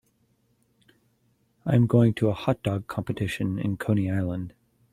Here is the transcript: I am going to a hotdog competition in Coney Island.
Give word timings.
I 1.63 1.75
am 1.75 1.85
going 1.85 2.15
to 2.15 2.29
a 2.29 2.33
hotdog 2.33 2.87
competition 2.87 3.59
in 3.59 3.77
Coney 3.77 4.09
Island. 4.09 4.55